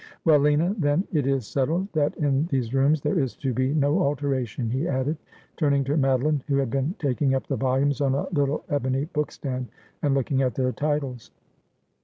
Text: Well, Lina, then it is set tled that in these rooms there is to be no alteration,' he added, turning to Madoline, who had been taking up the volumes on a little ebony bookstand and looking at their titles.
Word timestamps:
Well, 0.25 0.39
Lina, 0.39 0.73
then 0.79 1.03
it 1.13 1.27
is 1.27 1.45
set 1.45 1.67
tled 1.67 1.89
that 1.93 2.17
in 2.17 2.47
these 2.47 2.73
rooms 2.73 3.01
there 3.01 3.19
is 3.19 3.35
to 3.35 3.53
be 3.53 3.71
no 3.71 4.01
alteration,' 4.01 4.71
he 4.71 4.87
added, 4.87 5.15
turning 5.57 5.83
to 5.83 5.95
Madoline, 5.95 6.41
who 6.47 6.57
had 6.57 6.71
been 6.71 6.95
taking 6.97 7.35
up 7.35 7.45
the 7.45 7.55
volumes 7.55 8.01
on 8.01 8.15
a 8.15 8.27
little 8.33 8.63
ebony 8.67 9.05
bookstand 9.05 9.67
and 10.01 10.15
looking 10.15 10.41
at 10.41 10.55
their 10.55 10.71
titles. 10.71 11.29